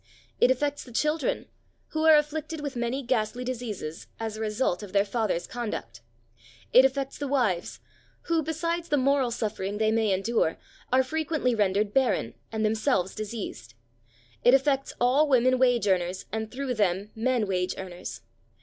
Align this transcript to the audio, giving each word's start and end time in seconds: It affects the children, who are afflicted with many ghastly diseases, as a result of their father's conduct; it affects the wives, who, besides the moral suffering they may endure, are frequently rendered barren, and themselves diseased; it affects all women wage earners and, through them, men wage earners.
It 0.39 0.49
affects 0.49 0.83
the 0.83 0.91
children, 0.91 1.45
who 1.89 2.05
are 2.05 2.15
afflicted 2.17 2.59
with 2.61 2.75
many 2.75 3.03
ghastly 3.03 3.43
diseases, 3.43 4.07
as 4.19 4.35
a 4.35 4.41
result 4.41 4.81
of 4.81 4.93
their 4.93 5.05
father's 5.05 5.45
conduct; 5.45 6.01
it 6.73 6.83
affects 6.83 7.19
the 7.19 7.27
wives, 7.27 7.79
who, 8.23 8.41
besides 8.41 8.89
the 8.89 8.97
moral 8.97 9.29
suffering 9.29 9.77
they 9.77 9.91
may 9.91 10.11
endure, 10.11 10.57
are 10.91 11.03
frequently 11.03 11.53
rendered 11.53 11.93
barren, 11.93 12.33
and 12.51 12.65
themselves 12.65 13.13
diseased; 13.13 13.75
it 14.43 14.55
affects 14.55 14.91
all 14.99 15.27
women 15.29 15.59
wage 15.59 15.85
earners 15.87 16.25
and, 16.31 16.49
through 16.49 16.73
them, 16.73 17.11
men 17.13 17.45
wage 17.45 17.75
earners. 17.77 18.21